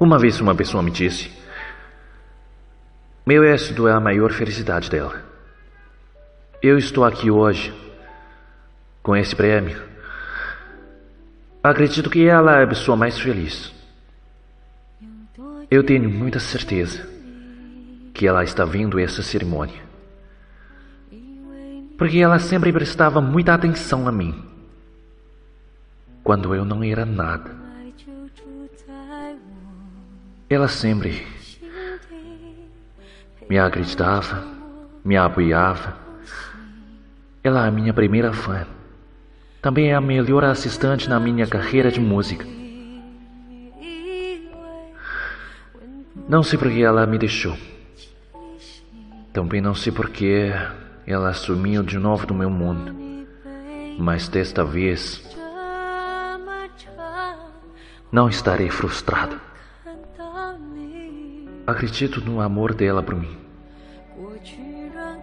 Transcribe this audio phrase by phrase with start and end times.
[0.00, 1.30] Uma vez uma pessoa me disse:
[3.26, 5.24] Meu êxito é a maior felicidade dela.
[6.62, 7.74] Eu estou aqui hoje
[9.02, 9.82] com esse prêmio.
[11.62, 13.72] Acredito que ela é a pessoa mais feliz.
[15.68, 17.06] Eu tenho muita certeza
[18.14, 19.82] que ela está vendo essa cerimônia.
[21.98, 24.44] Porque ela sempre prestava muita atenção a mim.
[26.22, 27.67] Quando eu não era nada.
[30.50, 31.26] Ela sempre
[33.50, 34.46] me acreditava,
[35.04, 35.94] me apoiava.
[37.44, 38.66] Ela é a minha primeira fã.
[39.60, 42.46] Também é a melhor assistente na minha carreira de música.
[46.26, 47.54] Não sei por que ela me deixou.
[49.34, 50.50] Também não sei por que
[51.06, 52.96] ela sumiu de novo do meu mundo.
[53.98, 55.22] Mas desta vez
[58.10, 59.47] não estarei frustrado.
[61.66, 63.36] Acredito no amor dela por mim.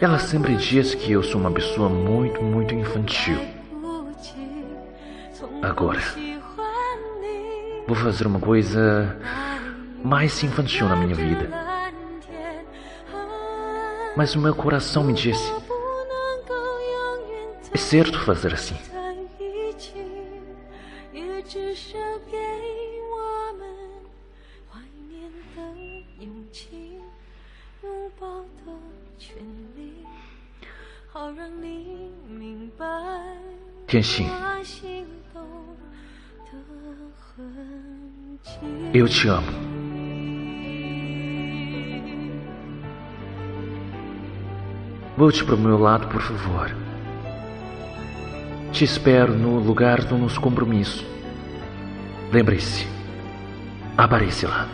[0.00, 3.38] Ela sempre diz que eu sou uma pessoa muito, muito infantil.
[5.62, 6.00] Agora,
[7.86, 9.16] vou fazer uma coisa
[10.02, 11.48] mais infantil na minha vida.
[14.16, 15.52] Mas o meu coração me disse:
[17.72, 18.76] é certo fazer assim.
[33.88, 34.30] Tianxin,
[38.94, 39.52] eu te amo.
[45.16, 46.70] Volte para o meu lado, por favor.
[48.72, 51.04] Te espero no lugar do nosso compromisso.
[52.32, 52.86] Lembre-se,
[53.96, 54.68] aparece lá.